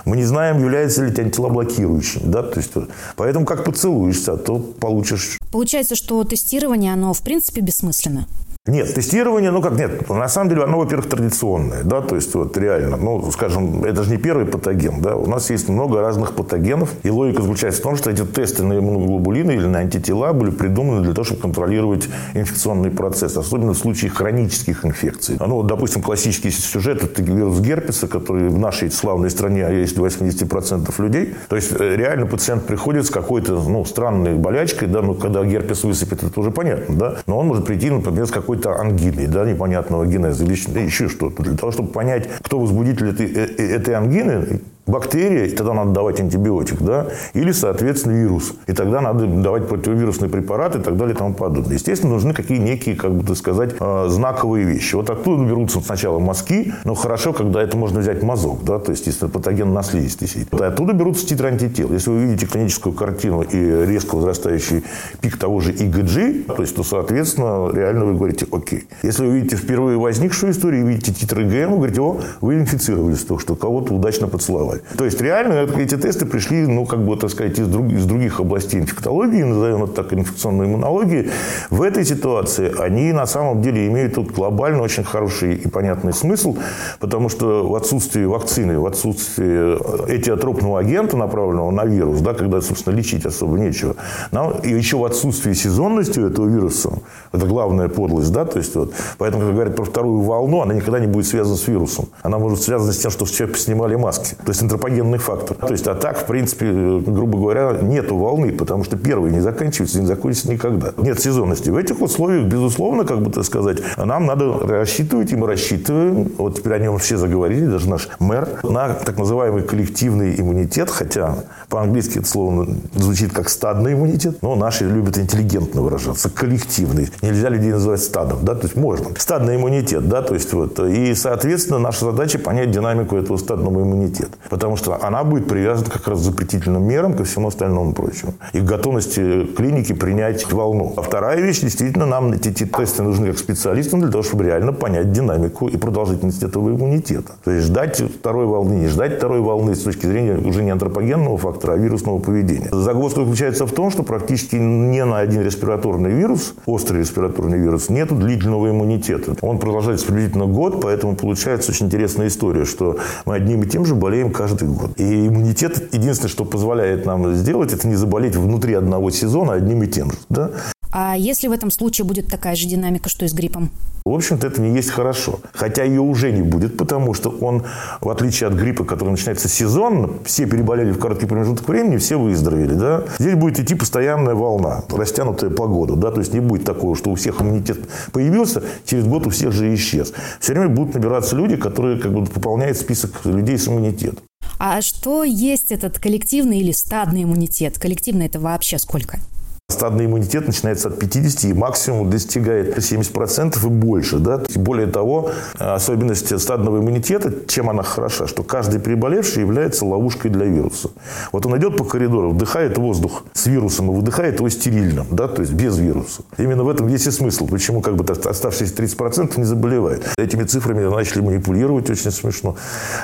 Мы 0.06 0.18
не 0.18 0.24
знаем, 0.24 0.60
является 0.60 1.04
ли 1.04 1.10
антитела 1.10 1.50
блокирующим. 1.50 2.32
Да? 2.32 2.44
То 2.44 2.60
есть, 2.60 2.72
поэтому 3.16 3.46
как 3.46 3.64
поцелуешься, 3.64 4.38
то 4.38 4.58
получишь... 4.58 5.38
Получается, 5.52 5.96
что 5.96 6.24
тестирование, 6.24 6.94
оно 6.94 7.14
в 7.14 7.22
принципе 7.22 7.62
бессмысленно? 7.62 8.28
Нет, 8.70 8.94
тестирование, 8.94 9.50
ну 9.50 9.62
как 9.62 9.74
нет, 9.74 10.08
на 10.10 10.28
самом 10.28 10.50
деле 10.50 10.64
оно, 10.64 10.78
во-первых, 10.78 11.10
традиционное, 11.10 11.84
да, 11.84 12.02
то 12.02 12.16
есть 12.16 12.36
вот 12.36 12.56
реально, 12.56 12.98
ну, 12.98 13.32
скажем, 13.32 13.84
это 13.84 14.04
же 14.04 14.12
не 14.12 14.18
первый 14.18 14.46
патоген, 14.46 15.02
да, 15.02 15.16
у 15.16 15.26
нас 15.26 15.50
есть 15.50 15.70
много 15.70 16.02
разных 16.02 16.36
патогенов, 16.36 16.94
и 17.02 17.10
логика 17.10 17.42
заключается 17.42 17.82
в 17.82 17.84
том, 17.84 17.96
что 17.96 18.12
эти 18.12 18.24
тесты 18.24 18.64
на 18.64 18.78
иммуноглобулины 18.78 19.54
или 19.54 19.66
на 19.66 19.80
антитела 19.80 20.34
были 20.34 20.52
придуманы 20.52 21.02
для 21.02 21.14
того, 21.14 21.26
чтобы 21.26 21.42
контролировать 21.42 22.10
инфекционный 22.36 22.92
процесс, 22.92 23.38
особенно 23.38 23.74
в 23.74 23.78
случае 23.78 24.12
хронических 24.12 24.86
инфекций. 24.86 25.38
Ну, 25.40 25.64
допустим, 25.64 26.04
классический 26.04 26.52
сюжет– 26.52 27.04
это 27.04 27.24
вирус 27.24 27.60
герпеса, 27.60 28.08
который 28.08 28.50
в 28.50 28.60
нашей 28.60 28.92
славной 28.92 29.32
стране 29.32 29.68
есть 29.80 29.98
у 29.98 30.06
80% 30.06 30.94
людей, 31.02 31.34
то 31.48 31.56
есть 31.56 31.72
э, 31.72 31.96
реально 31.96 32.28
пациент 32.28 32.68
приходит 32.68 33.08
с 33.08 33.10
какой-то, 33.10 33.54
ну, 33.68 33.84
странной 33.84 34.36
болячкой, 34.36 34.88
да, 34.88 35.02
ну, 35.02 35.16
когда 35.16 35.44
герпес 35.44 35.84
высыпет, 35.84 36.24
это 36.24 36.40
уже 36.40 36.52
понятно, 36.52 36.96
да, 36.96 37.16
но 37.26 37.40
он 37.40 37.48
может 37.48 37.66
прийти, 37.66 37.90
например, 37.90 38.28
с 38.28 38.32
какой-то 38.32 38.59
какой-то 38.60 38.82
ангиной, 38.82 39.28
да, 39.28 39.46
непонятного 39.46 40.06
генеза 40.06 40.44
или 40.44 40.54
еще 40.54 41.10
что-то. 41.10 41.44
Для 41.44 41.56
того, 41.56 41.72
чтобы 41.72 41.90
понять, 41.90 42.30
кто 42.42 42.60
возбудитель 42.60 43.10
этой, 43.10 43.28
э, 43.28 43.48
э, 43.58 43.76
этой 43.76 43.96
ангины, 43.96 44.62
бактерия, 44.90 45.46
и 45.46 45.56
тогда 45.56 45.74
надо 45.74 45.92
давать 45.92 46.20
антибиотик, 46.20 46.82
да, 46.82 47.08
или, 47.34 47.52
соответственно, 47.52 48.14
вирус. 48.14 48.54
И 48.68 48.74
тогда 48.74 49.02
надо 49.02 49.28
давать 49.28 49.68
противовирусные 49.68 50.30
препараты 50.30 50.80
и 50.80 50.82
так 50.82 50.98
далее 50.98 51.16
и 51.16 51.18
тому 51.18 51.34
подобное. 51.34 51.74
Естественно, 51.76 52.14
нужны 52.14 52.34
какие 52.34 52.58
некие, 52.58 52.96
как 52.96 53.14
бы 53.14 53.36
сказать, 53.36 53.76
э, 53.80 54.06
знаковые 54.10 54.66
вещи. 54.66 54.96
Вот 54.96 55.10
оттуда 55.10 55.44
берутся 55.44 55.80
сначала 55.82 56.20
мазки, 56.20 56.74
но 56.84 56.96
хорошо, 56.96 57.34
когда 57.34 57.62
это 57.62 57.78
можно 57.78 58.00
взять 58.00 58.24
мазок, 58.24 58.64
да, 58.64 58.80
то 58.80 58.92
есть, 58.92 59.08
если 59.08 59.28
патоген 59.28 59.74
на 59.74 59.84
слизистой 59.84 60.28
сидит. 60.28 60.54
Оттуда 60.54 60.94
берутся 60.94 61.26
титры 61.26 61.50
антител. 61.50 61.92
Если 61.92 62.10
вы 62.10 62.24
видите 62.24 62.46
клиническую 62.46 62.94
картину 62.94 63.42
и 63.42 63.86
резко 63.86 64.16
возрастающий 64.16 64.84
пик 65.22 65.38
того 65.38 65.62
же 65.62 65.72
ИГГ, 65.72 66.56
то 66.56 66.62
есть, 66.62 66.76
то, 66.76 66.84
соответственно, 66.84 67.70
реально 67.74 68.06
вы 68.06 68.16
говорите, 68.16 68.46
окей. 68.52 68.88
Если 69.04 69.26
вы 69.26 69.40
видите 69.40 69.56
впервые 69.56 69.98
возникшую 69.98 70.52
историю 70.52 70.86
и 70.86 70.88
видите 70.90 71.14
титры 71.14 71.44
ИГМ, 71.44 71.72
вы 71.72 71.78
говорите, 71.78 72.02
о, 72.02 72.20
вы 72.42 72.56
инфицировались, 72.56 73.20
то, 73.20 73.38
что 73.38 73.56
кого-то 73.56 73.94
удачно 73.94 74.28
поцеловали. 74.28 74.79
То 74.98 75.06
есть 75.06 75.22
реально 75.22 75.70
эти 75.78 75.96
тесты 75.96 76.26
пришли, 76.26 76.68
ну, 76.68 76.86
как 76.86 77.06
бы, 77.06 77.16
так 77.18 77.30
сказать, 77.30 77.60
из, 77.60 77.68
друг, 77.68 77.88
из 77.92 78.06
других 78.06 78.40
областей 78.40 78.80
инфектологии, 78.80 79.44
назовем 79.44 79.84
это 79.84 79.94
так, 79.94 80.14
инфекционной 80.14 80.66
иммунологии. 80.66 81.30
В 81.70 81.82
этой 81.82 82.06
ситуации 82.06 82.74
они 82.80 83.12
на 83.12 83.26
самом 83.26 83.62
деле 83.62 83.88
имеют 83.88 84.16
тут 84.16 84.32
глобально 84.32 84.82
очень 84.82 85.04
хороший 85.04 85.56
и 85.56 85.68
понятный 85.68 86.14
смысл, 86.14 86.58
потому 87.00 87.30
что 87.30 87.68
в 87.68 87.76
отсутствии 87.76 88.26
вакцины, 88.26 88.80
в 88.80 88.86
отсутствии 88.86 90.16
этиотропного 90.16 90.80
агента, 90.80 91.18
направленного 91.18 91.72
на 91.72 91.86
вирус, 91.86 92.22
да, 92.22 92.34
когда, 92.34 92.62
собственно, 92.62 92.96
лечить 92.96 93.26
особо 93.26 93.58
нечего, 93.58 93.96
нам, 94.32 94.60
и 94.60 94.70
еще 94.70 94.98
в 94.98 95.06
отсутствии 95.06 95.54
сезонности 95.54 96.20
этого 96.20 96.48
вируса, 96.48 96.92
это 97.32 97.46
главная 97.46 97.88
подлость, 97.90 98.32
да, 98.32 98.46
то 98.46 98.58
есть 98.58 98.76
вот, 98.76 98.94
поэтому, 99.18 99.42
когда 99.42 99.54
говорят 99.54 99.76
про 99.76 99.86
вторую 99.86 100.22
волну, 100.22 100.62
она 100.62 100.74
никогда 100.74 101.00
не 101.00 101.08
будет 101.08 101.28
связана 101.28 101.56
с 101.56 101.68
вирусом. 101.68 102.10
Она 102.22 102.38
может 102.40 102.62
связана 102.62 102.94
с 102.94 102.98
тем, 102.98 103.12
что 103.12 103.26
все 103.26 103.48
снимали 103.56 103.96
маски. 103.96 104.36
То 104.36 104.50
есть 104.50 104.59
есть 104.60 104.64
антропогенный 104.64 105.18
фактор. 105.18 105.58
То 105.58 105.72
есть, 105.72 105.88
а 105.88 105.96
так, 105.96 106.18
в 106.18 106.26
принципе, 106.26 106.66
грубо 107.06 107.38
говоря, 107.38 107.78
нету 107.82 108.16
волны, 108.16 108.52
потому 108.52 108.84
что 108.84 108.98
первый 108.98 109.32
не 109.32 109.40
заканчивается, 109.40 110.00
не 110.00 110.06
закончится 110.06 110.52
никогда. 110.52 110.94
Нет 110.98 111.20
сезонности. 111.20 111.70
В 111.70 111.78
этих 111.78 112.02
условиях, 112.02 112.46
безусловно, 112.46 113.06
как 113.06 113.22
бы 113.22 113.32
так 113.32 113.46
сказать, 113.46 113.80
нам 113.98 114.26
надо 114.26 114.60
рассчитывать, 114.60 115.32
и 115.32 115.36
мы 115.36 115.48
рассчитываем, 115.48 116.32
вот 116.38 116.58
теперь 116.58 116.74
о 116.74 116.80
нем 116.80 116.98
все 116.98 117.18
заговорили, 117.18 117.66
даже 117.66 117.90
наш 117.90 118.10
мэр, 118.20 118.48
на 118.64 118.94
так 118.94 119.18
называемый 119.18 119.64
коллективный 119.64 120.40
иммунитет, 120.40 120.90
хотя 120.90 121.36
по-английски 121.70 122.20
это 122.20 122.28
слово 122.28 122.68
звучит 122.94 123.32
как 123.32 123.50
стадный 123.50 123.94
иммунитет, 123.94 124.42
но 124.42 124.56
наши 124.56 124.86
любят 124.86 125.18
интеллигентно 125.18 125.82
выражаться, 125.82 126.30
коллективный. 126.30 127.10
Нельзя 127.22 127.50
людей 127.50 127.72
называть 127.72 128.02
стадом, 128.02 128.40
да, 128.42 128.56
то 128.56 128.64
есть 128.64 128.76
можно. 128.76 129.08
Стадный 129.18 129.56
иммунитет, 129.56 130.08
да, 130.10 130.22
то 130.22 130.34
есть 130.34 130.52
вот. 130.54 130.80
И, 130.80 131.14
соответственно, 131.16 131.80
наша 131.80 132.06
задача 132.06 132.40
понять 132.40 132.72
динамику 132.72 133.16
этого 133.16 133.38
стадного 133.38 133.82
иммунитета, 133.82 134.32
потому 134.50 134.76
что 134.76 135.04
она 135.04 135.24
будет 135.24 135.48
привязана 135.48 135.90
как 135.90 136.08
раз 136.08 136.20
к 136.20 136.24
запретительным 136.24 136.84
мерам, 136.84 137.14
ко 137.14 137.24
всему 137.24 137.48
остальному 137.48 137.94
прочему. 137.94 138.34
И 138.54 138.60
к 138.60 138.64
готовности 138.64 139.46
клиники 139.46 139.94
принять 139.94 140.52
волну. 140.52 140.94
А 140.98 141.02
вторая 141.02 141.40
вещь, 141.40 141.62
действительно, 141.62 142.06
нам 142.06 142.32
эти 142.32 142.66
тесты 142.66 143.04
нужны 143.04 143.28
как 143.28 143.38
специалистам 143.38 144.02
для 144.02 144.10
того, 144.12 144.24
чтобы 144.24 144.46
реально 144.46 144.74
понять 144.74 145.12
динамику 145.12 145.68
и 145.68 145.78
продолжительность 145.78 146.44
этого 146.44 146.70
иммунитета. 146.70 147.34
То 147.44 147.52
есть 147.52 147.68
ждать 147.68 148.02
второй 148.02 148.46
волны, 148.46 148.74
не 148.74 148.88
ждать 148.88 149.18
второй 149.18 149.40
волны 149.40 149.76
с 149.76 149.84
точки 149.84 150.06
зрения 150.06 150.38
уже 150.38 150.64
не 150.64 150.72
антропогенного 150.72 151.38
фактора, 151.38 151.74
а 151.74 151.78
вирусного 151.78 152.20
поведения. 152.20 152.70
Загвоздка 152.72 153.22
заключается 153.22 153.66
в 153.66 153.72
том, 153.72 153.92
что 153.92 154.04
практически 154.04 154.56
не 154.56 155.06
на 155.06 155.20
один 155.20 155.42
респираторный 155.42 156.12
вирус, 156.12 156.56
острый 156.66 157.00
респираторный 157.00 157.58
вирус, 157.58 157.90
нет 157.90 158.18
длительного 158.18 158.70
иммунитета. 158.70 159.36
Он 159.42 159.60
продолжается 159.60 160.06
приблизительно 160.06 160.46
год, 160.46 160.82
поэтому 160.82 161.16
получается 161.16 161.72
очень 161.72 161.88
интересная 161.88 162.28
история, 162.28 162.66
что 162.66 162.98
мы 163.26 163.36
одним 163.36 163.64
и 163.64 163.68
тем 163.68 163.86
же 163.86 163.96
болеем 163.96 164.32
каждый 164.40 164.70
год. 164.70 164.92
И 164.98 165.28
иммунитет, 165.28 165.94
единственное, 165.94 166.30
что 166.30 166.46
позволяет 166.46 167.06
нам 167.06 167.36
сделать, 167.36 167.74
это 167.74 167.86
не 167.90 167.96
заболеть 167.96 168.38
внутри 168.38 168.74
одного 168.74 169.12
сезона 169.12 169.52
одним 169.54 169.84
и 169.84 169.88
тем 169.88 170.12
же. 170.12 170.18
Да? 170.30 170.52
А 170.92 171.18
если 171.18 171.50
в 171.50 171.52
этом 171.52 171.72
случае 171.72 172.06
будет 172.06 172.28
такая 172.28 172.56
же 172.56 172.66
динамика, 172.66 173.10
что 173.10 173.26
и 173.26 173.28
с 173.28 173.34
гриппом? 173.34 173.70
В 174.06 174.14
общем-то, 174.14 174.48
это 174.48 174.62
не 174.62 174.74
есть 174.74 174.90
хорошо. 174.90 175.40
Хотя 175.54 175.84
ее 175.84 176.02
уже 176.02 176.32
не 176.32 176.42
будет, 176.42 176.78
потому 176.78 177.14
что 177.14 177.30
он, 177.30 177.64
в 178.02 178.10
отличие 178.10 178.48
от 178.48 178.56
гриппа, 178.56 178.84
который 178.86 179.10
начинается 179.10 179.48
сезонно, 179.50 180.10
все 180.24 180.48
переболели 180.48 180.92
в 180.92 181.00
короткий 181.00 181.28
промежуток 181.28 181.68
времени, 181.68 181.98
все 181.98 182.18
выздоровели. 182.18 182.74
Да? 182.74 183.04
Здесь 183.20 183.36
будет 183.36 183.60
идти 183.60 183.76
постоянная 183.76 184.36
волна, 184.36 184.84
растянутая 184.90 185.50
по 185.52 185.68
году. 185.68 185.96
Да? 185.96 186.12
То 186.12 186.22
есть 186.22 186.34
не 186.34 186.40
будет 186.40 186.64
такого, 186.64 186.96
что 186.96 187.12
у 187.12 187.16
всех 187.16 187.42
иммунитет 187.42 187.78
появился, 188.12 188.64
через 188.86 189.06
год 189.06 189.28
у 189.28 189.30
всех 189.30 189.52
же 189.52 189.74
исчез. 189.76 190.14
Все 190.40 190.54
время 190.54 190.70
будут 190.70 190.96
набираться 190.96 191.36
люди, 191.36 191.56
которые 191.56 192.00
как 192.00 192.14
бы 192.14 192.26
пополняют 192.26 192.78
список 192.78 193.12
людей 193.26 193.58
с 193.58 193.68
иммунитетом. 193.68 194.24
А 194.60 194.82
что 194.82 195.24
есть 195.24 195.72
этот 195.72 196.00
коллективный 196.00 196.60
или 196.60 196.74
стадный 196.74 197.24
иммунитет? 197.24 197.80
Коллективный 197.80 198.26
это 198.26 198.42
вообще 198.42 198.78
сколько? 198.78 199.20
Стадный 199.70 200.08
иммунитет 200.08 200.48
начинается 200.48 200.90
от 200.90 201.00
50 201.00 201.44
и 201.46 201.54
максимум 201.54 202.10
достигает 202.10 202.78
70% 202.78 203.64
и 203.64 203.70
больше. 203.70 204.18
Да? 204.18 204.42
Более 204.56 204.88
того, 204.88 205.32
особенность 205.58 206.38
стадного 206.42 206.80
иммунитета, 206.80 207.32
чем 207.48 207.70
она 207.70 207.84
хороша, 207.84 208.28
что 208.28 208.44
каждый 208.44 208.80
переболевший 208.82 209.44
является 209.44 209.86
ловушкой 209.86 210.32
для 210.32 210.46
вируса. 210.46 210.90
Вот 211.32 211.46
он 211.46 211.56
идет 211.58 211.78
по 211.78 211.86
коридору, 211.86 212.32
вдыхает 212.32 212.78
воздух 212.80 213.24
с 213.34 213.46
вирусом 213.46 213.92
и 213.92 213.96
выдыхает 213.96 214.40
его 214.40 214.50
стерильным, 214.50 215.06
да? 215.12 215.28
то 215.28 215.42
есть 215.42 215.54
без 215.54 215.78
вируса. 215.78 216.24
Именно 216.38 216.64
в 216.64 216.70
этом 216.70 216.88
весь 216.88 217.06
и 217.06 217.12
смысл, 217.12 217.48
почему 217.48 217.82
как 217.82 217.96
бы 217.96 218.12
оставшиеся 218.12 218.74
30% 218.74 219.40
не 219.40 219.46
заболевает. 219.46 220.04
Этими 220.18 220.44
цифрами 220.44 220.84
начали 220.84 221.22
манипулировать 221.22 221.90
очень 221.90 222.12
смешно. 222.12 222.56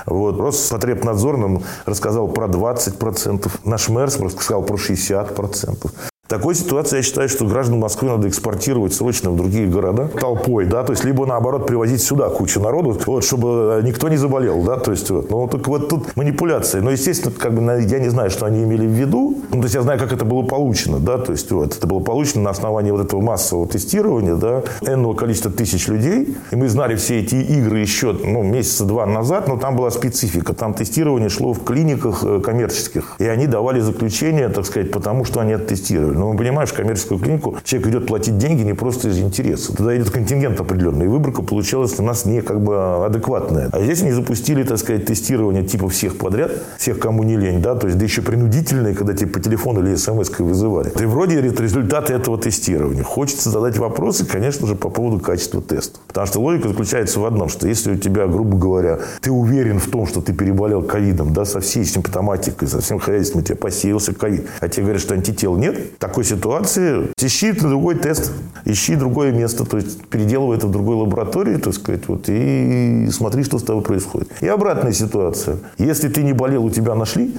Вот. 0.07 0.39
Роспотребнадзор 0.39 1.38
нам 1.38 1.63
рассказал 1.86 2.27
про 2.27 2.48
20%, 2.48 3.51
наш 3.63 3.88
мэр 3.88 4.10
рассказал 4.19 4.63
про 4.63 4.75
60%. 4.75 5.91
В 6.25 6.27
такой 6.27 6.55
ситуации 6.55 6.98
я 6.98 7.03
считаю, 7.03 7.29
что 7.29 7.46
граждан 7.46 7.77
Москвы 7.77 8.10
надо 8.10 8.27
экспортировать 8.27 8.96
срочно 8.96 9.29
в 9.29 9.36
другие 9.36 9.67
города 9.67 10.08
толпой, 10.08 10.65
да, 10.65 10.82
то 10.82 10.94
есть 10.94 11.05
либо 11.05 11.27
наоборот 11.27 11.67
привозить 11.67 12.01
сюда 12.01 12.29
кучу 12.29 12.60
народу, 12.60 13.00
вот, 13.05 13.24
чтобы 13.24 13.79
никто 13.84 14.10
не 14.10 14.17
заболел, 14.17 14.63
да, 14.63 14.77
то 14.77 14.89
есть 14.89 15.08
вот, 15.12 15.29
ну, 15.29 15.48
только 15.48 15.70
вот 15.70 15.88
тут 15.88 16.15
манипуляции. 16.15 16.79
Но, 16.79 16.89
естественно, 16.89 17.32
как 17.38 17.53
бы 17.53 17.62
я 17.79 18.00
не 18.00 18.10
знаю, 18.10 18.32
что 18.32 18.48
они 18.48 18.63
имели 18.63 18.88
в 18.88 18.89
виду, 18.89 19.38
ну, 19.51 19.58
то 19.58 19.65
есть 19.65 19.75
я 19.75 19.84
знаю, 19.84 20.00
как 20.00 20.13
это 20.13 20.25
было 20.25 20.41
получено, 20.41 20.98
да, 20.98 21.20
то 21.20 21.32
есть 21.32 21.51
вот, 21.51 21.77
это 21.77 21.86
было 21.86 22.00
получено 22.00 22.46
на 22.46 22.50
основании 22.50 22.89
вот 22.89 23.05
этого 23.05 23.22
массового 23.22 23.67
тестирования, 23.67 24.34
да, 24.34 24.63
энного 24.82 25.13
количества 25.13 25.51
тысяч 25.51 25.88
людей, 25.88 26.36
и 26.50 26.55
мы 26.55 26.70
знали 26.70 26.96
все 26.96 27.20
эти 27.20 27.36
игры 27.36 27.77
еще, 27.77 28.13
ну, 28.13 28.41
месяца 28.41 28.86
два 28.86 29.05
назад, 29.05 29.48
но 29.48 29.58
там 29.58 29.75
была 29.75 29.91
специфика, 29.91 30.55
там 30.55 30.74
тестирование 30.74 31.29
шло 31.29 31.53
в 31.53 31.63
клиниках 31.63 32.24
э, 32.24 32.39
коммерческих, 32.39 33.15
и 33.20 33.25
они 33.25 33.46
давали 33.46 33.79
заключение, 33.79 34.50
так 34.50 34.65
сказать, 34.65 34.89
потому 34.89 35.24
что 35.24 35.39
они 35.39 35.53
оттестировали. 35.53 36.14
Но 36.19 36.31
мы 36.31 36.38
понимаем, 36.38 36.67
что 36.67 36.77
коммерческую 36.77 37.19
клинику 37.19 37.57
человек 37.63 37.89
идет 37.89 38.07
платить 38.07 38.38
деньги 38.38 38.63
не 38.63 38.74
просто 38.74 39.10
из 39.10 39.19
интереса. 39.19 39.75
Туда 39.75 39.95
идет 39.95 40.10
контингент 40.10 40.60
определенный. 40.60 41.05
И 41.05 41.07
выборка 41.07 41.41
получалась 41.41 42.00
у 42.00 42.03
нас 42.03 42.25
не 42.25 42.41
как 42.41 42.62
бы 42.62 43.05
адекватная. 43.05 43.69
А 43.72 43.81
здесь 43.81 44.01
они 44.01 44.12
запустили, 44.12 44.63
так 44.63 44.77
сказать, 44.77 45.05
тестирование 45.05 45.63
типа 45.63 45.89
всех 45.89 46.17
подряд, 46.17 46.51
всех, 46.77 47.00
кому 47.00 47.24
не 47.24 47.38
лень, 47.38 47.62
да, 47.62 47.75
то 47.75 47.88
есть 47.88 47.98
да 47.98 48.05
еще 48.05 48.22
принудительные, 48.22 48.95
когда 48.95 49.13
тебе 49.13 49.29
по 49.29 49.39
телефону 49.39 49.81
или 49.81 49.95
смс 49.95 50.29
вызывали. 50.39 50.91
И 51.00 51.05
вроде 51.05 51.41
результаты 51.41 52.13
этого 52.13 52.38
тестирования. 52.38 53.03
Хочется 53.03 53.50
задать 53.50 53.77
вопросы, 53.77 54.25
конечно 54.25 54.67
же, 54.67 54.75
по 54.75 54.89
поводу 54.89 55.19
качества 55.19 55.62
теста. 55.62 56.00
Потому 56.07 56.27
что 56.27 56.39
логика 56.39 56.69
заключается 56.69 57.19
в 57.19 57.25
одном, 57.25 57.50
что 57.50 57.67
если 57.67 57.93
у 57.93 57.98
тебя, 57.98 58.27
грубо 58.27 58.57
говоря, 58.57 59.00
ты 59.22 59.31
уверен 59.31 59.79
в 59.79 59.89
том, 59.89 60.07
что 60.07 60.22
ты 60.22 60.34
переболел 60.34 60.81
ковидом, 60.81 61.34
да, 61.34 61.45
со 61.45 61.60
всей 61.60 61.86
симптоматикой, 61.86 62.67
со 62.67 62.81
всем 62.81 63.00
хозяйством, 63.00 63.41
у 63.41 63.43
тебя 63.43 63.55
посеялся 63.55 64.13
ковид, 64.13 64.48
а 64.60 64.69
тебе 64.69 64.84
говорят, 64.84 65.01
что 65.01 65.13
антител 65.13 65.57
нет, 65.57 65.98
такой 66.08 66.24
ситуации 66.24 67.12
ищи 67.20 67.52
другой 67.52 67.96
тест, 67.96 68.32
ищи 68.64 68.96
другое 68.96 69.32
место, 69.32 69.66
то 69.66 69.78
есть 69.78 70.06
переделывай 70.06 70.58
это 70.58 70.68
в 70.68 70.72
другой 70.72 70.98
лаборатории, 70.98 71.58
так 71.58 71.74
сказать, 71.74 72.08
вот, 72.08 72.26
и 72.28 73.08
смотри, 73.12 73.44
что 73.44 73.58
с 73.58 73.64
тобой 73.64 73.82
происходит. 73.82 74.30
И 74.42 74.48
обратная 74.48 74.92
ситуация. 74.92 75.58
Если 75.80 76.08
ты 76.10 76.22
не 76.22 76.34
болел, 76.34 76.64
у 76.64 76.70
тебя 76.70 76.94
нашли, 76.94 77.36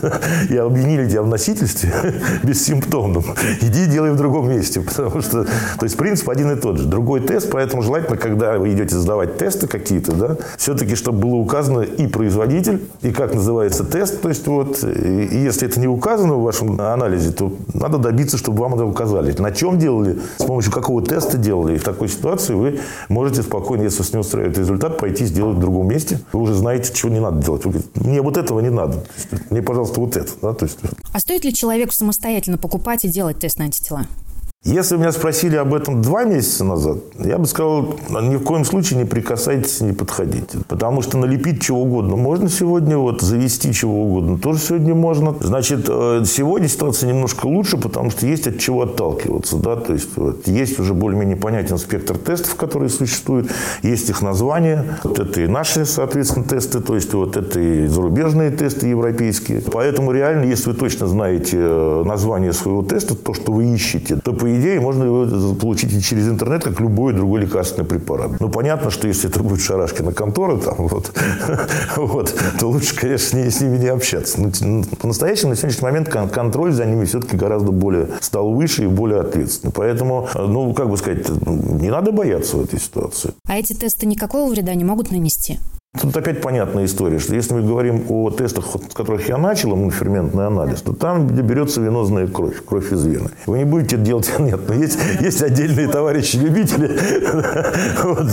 и 0.50 0.56
обвинили 0.56 1.08
тебя 1.08 1.22
в 1.22 1.28
носительстве 1.28 1.92
бессимптомном, 2.42 3.24
иди 3.60 3.86
делай 3.86 4.10
в 4.10 4.16
другом 4.16 4.48
месте, 4.50 4.80
потому 4.80 5.20
что, 5.22 5.44
то 5.44 5.84
есть 5.84 5.96
принцип 5.96 6.28
один 6.28 6.50
и 6.50 6.56
тот 6.56 6.78
же. 6.78 6.88
Другой 6.88 7.20
тест, 7.20 7.48
поэтому 7.50 7.82
желательно, 7.82 8.16
когда 8.16 8.58
вы 8.58 8.72
идете 8.72 8.96
сдавать 8.96 9.38
тесты 9.38 9.68
какие-то, 9.68 10.12
да, 10.12 10.36
все-таки, 10.56 10.96
чтобы 10.96 11.20
было 11.20 11.36
указано 11.36 11.82
и 11.82 12.08
производитель, 12.08 12.82
и 13.02 13.12
как 13.12 13.34
называется 13.34 13.84
тест, 13.84 14.20
то 14.20 14.28
есть 14.28 14.48
вот, 14.48 14.82
и 14.82 15.38
если 15.38 15.68
это 15.68 15.78
не 15.78 15.86
указано 15.86 16.34
в 16.34 16.42
вашем 16.42 16.80
анализе, 16.80 17.30
то 17.30 17.52
надо 17.72 17.99
добиться, 18.00 18.36
чтобы 18.36 18.60
вам 18.60 18.74
это 18.74 18.84
указали. 18.84 19.34
На 19.38 19.52
чем 19.52 19.78
делали, 19.78 20.18
с 20.38 20.44
помощью 20.44 20.72
какого 20.72 21.02
теста 21.02 21.38
делали. 21.38 21.76
И 21.76 21.78
в 21.78 21.84
такой 21.84 22.08
ситуации 22.08 22.54
вы 22.54 22.80
можете 23.08 23.42
спокойно, 23.42 23.82
если 23.82 23.98
вас 23.98 24.12
не 24.12 24.18
устраивает 24.18 24.58
результат, 24.58 24.98
пойти 24.98 25.24
сделать 25.24 25.56
в 25.56 25.60
другом 25.60 25.88
месте. 25.88 26.20
Вы 26.32 26.40
уже 26.40 26.54
знаете, 26.54 26.92
чего 26.92 27.12
не 27.12 27.20
надо 27.20 27.42
делать. 27.44 27.64
Вы 27.64 27.72
говорите, 27.72 27.90
мне 27.94 28.22
вот 28.22 28.36
этого 28.36 28.60
не 28.60 28.70
надо. 28.70 29.04
Мне, 29.50 29.62
пожалуйста, 29.62 30.00
вот 30.00 30.16
это. 30.16 30.32
Да? 30.42 30.52
То 30.54 30.66
есть... 30.66 30.78
А 31.12 31.20
стоит 31.20 31.44
ли 31.44 31.54
человеку 31.54 31.92
самостоятельно 31.92 32.58
покупать 32.58 33.04
и 33.04 33.08
делать 33.08 33.38
тест 33.38 33.58
на 33.58 33.64
антитела? 33.66 34.06
Если 34.62 34.98
меня 34.98 35.10
спросили 35.10 35.56
об 35.56 35.72
этом 35.72 36.02
два 36.02 36.24
месяца 36.24 36.64
назад, 36.64 36.98
я 37.18 37.38
бы 37.38 37.46
сказал, 37.46 37.94
ни 38.10 38.36
в 38.36 38.42
коем 38.42 38.66
случае 38.66 38.98
не 38.98 39.06
прикасайтесь, 39.06 39.80
не 39.80 39.94
подходите. 39.94 40.58
Потому 40.68 41.00
что 41.00 41.16
налепить 41.16 41.62
чего 41.62 41.80
угодно 41.80 42.16
можно 42.16 42.50
сегодня, 42.50 42.98
вот 42.98 43.22
завести 43.22 43.72
чего 43.72 44.02
угодно 44.02 44.36
тоже 44.36 44.58
сегодня 44.58 44.94
можно. 44.94 45.34
Значит, 45.40 45.86
э, 45.88 46.24
сегодня 46.26 46.68
ситуация 46.68 47.08
немножко 47.08 47.46
лучше, 47.46 47.78
потому 47.78 48.10
что 48.10 48.26
есть 48.26 48.46
от 48.48 48.58
чего 48.58 48.82
отталкиваться. 48.82 49.56
Да? 49.56 49.76
То 49.76 49.94
есть 49.94 50.10
вот, 50.16 50.46
есть 50.46 50.78
уже 50.78 50.92
более-менее 50.92 51.38
понятен 51.38 51.78
спектр 51.78 52.18
тестов, 52.18 52.54
которые 52.56 52.90
существуют, 52.90 53.50
есть 53.82 54.10
их 54.10 54.20
названия. 54.20 54.98
Вот 55.04 55.18
это 55.18 55.40
и 55.40 55.46
наши, 55.46 55.86
соответственно, 55.86 56.44
тесты, 56.44 56.80
то 56.80 56.96
есть 56.96 57.14
вот 57.14 57.38
это 57.38 57.58
и 57.58 57.86
зарубежные 57.86 58.50
тесты 58.50 58.88
европейские. 58.88 59.62
Поэтому 59.72 60.12
реально, 60.12 60.44
если 60.44 60.68
вы 60.68 60.76
точно 60.76 61.06
знаете 61.06 61.56
э, 61.58 62.02
название 62.04 62.52
своего 62.52 62.82
теста, 62.82 63.14
то, 63.14 63.32
что 63.32 63.52
вы 63.52 63.72
ищете, 63.72 64.16
то 64.16 64.34
по 64.34 64.49
идее, 64.58 64.80
можно 64.80 65.04
его 65.04 65.54
получить 65.54 65.92
и 65.92 66.00
через 66.00 66.28
интернет, 66.28 66.64
как 66.64 66.80
любой 66.80 67.12
другой 67.12 67.42
лекарственный 67.42 67.86
препарат. 67.86 68.40
Ну, 68.40 68.48
понятно, 68.48 68.90
что 68.90 69.08
если 69.08 69.28
это 69.28 69.42
будет 69.42 69.60
Шарашкина 69.60 70.12
контора, 70.12 70.56
там, 70.58 70.88
вот, 70.88 71.12
вот, 71.96 72.34
то 72.58 72.66
лучше, 72.66 72.96
конечно, 72.96 73.38
не, 73.38 73.50
с 73.50 73.60
ними 73.60 73.78
не 73.78 73.88
общаться. 73.88 74.40
Но 74.40 74.84
по-настоящему 74.98 75.50
на 75.50 75.56
сегодняшний 75.56 75.84
момент 75.84 76.08
контроль 76.08 76.72
за 76.72 76.84
ними 76.84 77.04
все-таки 77.04 77.36
гораздо 77.36 77.72
более 77.72 78.08
стал 78.20 78.52
выше 78.52 78.84
и 78.84 78.86
более 78.86 79.20
ответственный. 79.20 79.72
Поэтому, 79.72 80.28
ну, 80.34 80.72
как 80.74 80.88
бы 80.88 80.96
сказать, 80.96 81.28
не 81.28 81.90
надо 81.90 82.12
бояться 82.12 82.56
в 82.56 82.64
этой 82.64 82.80
ситуации. 82.80 83.32
А 83.46 83.56
эти 83.56 83.72
тесты 83.72 84.06
никакого 84.06 84.50
вреда 84.50 84.74
не 84.74 84.84
могут 84.84 85.10
нанести? 85.10 85.58
Тут 85.98 86.16
опять 86.16 86.40
понятная 86.40 86.84
история, 86.84 87.18
что 87.18 87.34
если 87.34 87.52
мы 87.52 87.62
говорим 87.62 88.04
о 88.08 88.30
тестах, 88.30 88.64
с 88.66 88.94
которых 88.94 89.28
я 89.28 89.36
начал, 89.38 89.74
иммуноферментный 89.74 90.46
анализ, 90.46 90.82
то 90.82 90.92
там 90.92 91.26
берется 91.26 91.80
венозная 91.80 92.28
кровь, 92.28 92.64
кровь 92.64 92.92
из 92.92 93.04
вены. 93.04 93.30
Вы 93.46 93.58
не 93.58 93.64
будете 93.64 93.96
делать, 93.96 94.30
нет, 94.38 94.60
но 94.68 94.74
есть, 94.74 95.00
есть 95.20 95.42
отдельные 95.42 95.88
товарищи-любители, 95.88 96.96
вот, 98.04 98.30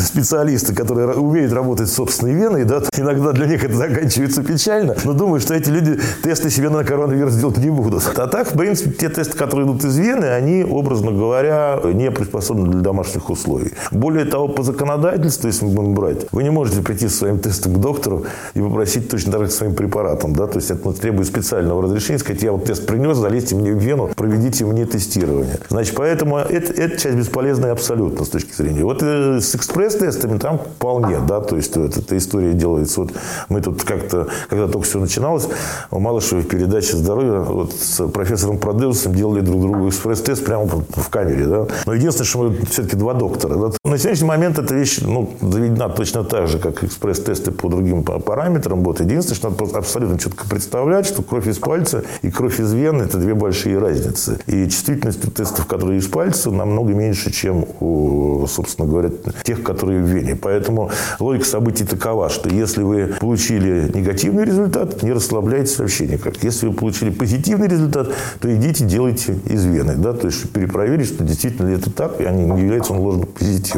специалисты, 0.00 0.74
которые 0.74 1.14
умеют 1.14 1.54
работать 1.54 1.88
с 1.88 1.94
собственной 1.94 2.34
веной, 2.34 2.64
да, 2.64 2.82
иногда 2.94 3.32
для 3.32 3.46
них 3.46 3.64
это 3.64 3.74
заканчивается 3.74 4.42
печально, 4.42 4.94
но 5.04 5.14
думаю, 5.14 5.40
что 5.40 5.54
эти 5.54 5.70
люди 5.70 5.98
тесты 6.22 6.50
себе 6.50 6.68
на 6.68 6.84
коронавирус 6.84 7.36
делать 7.36 7.56
не 7.56 7.70
будут. 7.70 8.02
А 8.18 8.26
так, 8.26 8.52
в 8.52 8.58
принципе, 8.58 8.90
те 8.90 9.08
тесты, 9.08 9.34
которые 9.34 9.66
идут 9.66 9.82
из 9.82 9.96
вены, 9.96 10.26
они, 10.26 10.62
образно 10.62 11.10
говоря, 11.10 11.80
не 11.84 12.10
приспособлены 12.10 12.70
для 12.70 12.82
домашних 12.82 13.30
условий. 13.30 13.72
Более 13.92 14.26
того, 14.26 14.48
по 14.48 14.62
законодательству, 14.62 15.46
если 15.48 15.64
мы 15.64 15.70
будем 15.70 15.94
брать, 15.94 16.26
вы 16.32 16.42
не 16.42 16.50
можете 16.50 16.82
прийти 16.82 16.97
с 17.06 17.16
своим 17.16 17.38
тестом 17.38 17.74
к 17.74 17.80
доктору 17.80 18.24
и 18.54 18.60
попросить 18.60 19.08
точно 19.08 19.32
так 19.32 19.44
же 19.46 19.50
своим 19.50 19.74
препаратом. 19.74 20.34
Да? 20.34 20.46
То 20.46 20.56
есть 20.56 20.70
это 20.70 20.92
требует 20.92 21.28
специального 21.28 21.82
разрешения, 21.82 22.18
сказать, 22.18 22.42
я 22.42 22.52
вот 22.52 22.64
тест 22.64 22.86
принес, 22.86 23.16
залезьте 23.16 23.54
мне 23.54 23.72
в 23.72 23.78
вену, 23.78 24.10
проведите 24.16 24.64
мне 24.64 24.86
тестирование. 24.86 25.58
Значит, 25.68 25.94
поэтому 25.96 26.38
это, 26.38 26.72
эта 26.72 26.98
часть 26.98 27.16
бесполезная 27.16 27.72
абсолютно 27.72 28.24
с 28.24 28.28
точки 28.28 28.52
зрения. 28.54 28.84
Вот 28.84 29.02
э, 29.02 29.40
с 29.40 29.54
экспресс-тестами 29.54 30.38
там 30.38 30.58
вполне, 30.58 31.18
да, 31.26 31.40
то 31.40 31.56
есть 31.56 31.76
вот 31.76 31.96
эта 31.96 32.16
история 32.16 32.52
делается. 32.52 33.00
Вот 33.00 33.12
мы 33.48 33.60
тут 33.60 33.82
как-то, 33.82 34.28
когда 34.48 34.66
только 34.66 34.86
все 34.86 34.98
начиналось, 34.98 35.48
у 35.90 36.00
Малышева 36.00 36.40
в 36.40 36.46
передаче 36.48 36.96
«Здоровье» 36.96 37.40
вот 37.40 37.72
с 37.72 38.06
профессором 38.08 38.58
Продеусом 38.58 39.14
делали 39.14 39.40
друг 39.40 39.62
другу 39.62 39.88
экспресс-тест 39.88 40.44
прямо 40.44 40.66
в 40.66 41.08
камере, 41.10 41.46
да. 41.46 41.66
Но 41.86 41.94
единственное, 41.94 42.26
что 42.26 42.38
мы 42.38 42.56
все-таки 42.66 42.96
два 42.96 43.14
доктора, 43.14 43.56
да. 43.56 43.77
На 43.88 43.96
сегодняшний 43.96 44.28
момент 44.28 44.58
эта 44.58 44.74
вещь, 44.74 44.98
ну, 45.00 45.30
заведена 45.40 45.88
точно 45.88 46.22
так 46.22 46.46
же, 46.46 46.58
как 46.58 46.84
экспресс-тесты 46.84 47.52
по 47.52 47.70
другим 47.70 48.02
параметрам. 48.02 48.84
Вот. 48.84 49.00
Единственное, 49.00 49.36
что 49.36 49.48
надо 49.48 49.78
абсолютно 49.78 50.18
четко 50.18 50.46
представлять, 50.46 51.06
что 51.06 51.22
кровь 51.22 51.46
из 51.46 51.56
пальца 51.56 52.04
и 52.20 52.30
кровь 52.30 52.60
из 52.60 52.70
вены– 52.74 53.02
это 53.04 53.16
две 53.16 53.32
большие 53.32 53.78
разницы. 53.78 54.40
И 54.46 54.68
чувствительность 54.68 55.26
у 55.26 55.30
тестов, 55.30 55.64
которые 55.64 56.00
из 56.00 56.06
пальца, 56.06 56.50
намного 56.50 56.92
меньше, 56.92 57.32
чем 57.32 57.64
у, 57.80 58.46
собственно 58.46 58.86
говоря, 58.86 59.08
тех, 59.42 59.62
которые 59.62 60.02
в 60.02 60.06
вене. 60.06 60.36
Поэтому 60.36 60.90
логика 61.18 61.46
событий 61.46 61.86
такова, 61.86 62.28
что 62.28 62.50
если 62.50 62.82
вы 62.82 63.14
получили 63.18 63.90
негативный 63.94 64.44
результат, 64.44 65.02
не 65.02 65.12
расслабляйтесь 65.12 65.78
вообще 65.78 66.06
никак. 66.06 66.44
Если 66.44 66.66
вы 66.66 66.74
получили 66.74 67.08
позитивный 67.08 67.68
результат, 67.68 68.10
то 68.38 68.54
идите, 68.54 68.84
делайте 68.84 69.38
из 69.46 69.64
вены. 69.64 69.94
Да? 69.96 70.12
То 70.12 70.26
есть 70.26 70.50
перепроверить, 70.50 71.06
что 71.06 71.24
действительно 71.24 71.68
ли 71.68 71.76
это 71.76 71.90
так, 71.90 72.20
и 72.20 72.24
они 72.24 72.44
не 72.44 72.60
являются 72.60 72.92
он 72.92 72.98
ложно 72.98 73.24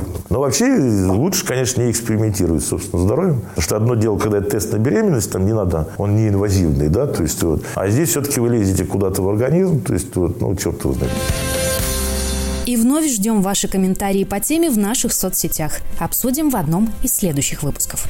позитивным. 0.01 0.23
Но 0.29 0.41
вообще 0.41 0.67
лучше, 1.11 1.45
конечно, 1.45 1.83
не 1.83 1.91
экспериментировать, 1.91 2.65
собственно, 2.65 3.03
здоровьем. 3.03 3.41
Потому 3.41 3.63
что 3.63 3.77
одно 3.77 3.95
дело, 3.95 4.19
когда 4.19 4.39
это 4.39 4.51
тест 4.51 4.73
на 4.73 4.79
беременность, 4.79 5.31
там 5.31 5.47
не 5.47 5.53
надо, 5.53 5.89
он 5.99 6.17
не 6.17 6.29
инвазивный, 6.29 6.89
да, 6.89 7.07
то 7.07 7.23
есть 7.23 7.43
вот. 7.43 7.65
А 7.75 7.89
здесь 7.89 8.11
все-таки 8.11 8.41
вы 8.41 8.51
лезете 8.51 8.85
куда-то 8.85 9.23
в 9.23 9.29
организм, 9.29 9.81
то 9.83 9.93
есть 9.93 10.15
вот, 10.17 10.41
ну, 10.41 10.55
черт 10.57 10.83
его 10.85 10.95
знает. 10.95 11.13
И 12.67 12.77
вновь 12.77 13.11
ждем 13.11 13.43
ваши 13.43 13.67
комментарии 13.67 14.25
по 14.25 14.39
теме 14.39 14.71
в 14.71 14.79
наших 14.79 15.13
соцсетях. 15.13 15.79
Обсудим 15.99 16.51
в 16.51 16.57
одном 16.57 16.93
из 17.03 17.15
следующих 17.15 17.63
выпусков. 17.63 18.07